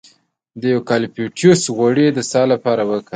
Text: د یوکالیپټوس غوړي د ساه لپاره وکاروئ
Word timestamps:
د 0.61 0.63
یوکالیپټوس 0.75 1.61
غوړي 1.75 2.07
د 2.13 2.19
ساه 2.31 2.45
لپاره 2.53 2.81
وکاروئ 2.89 3.09